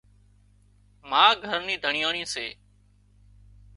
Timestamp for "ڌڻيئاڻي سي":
1.83-2.47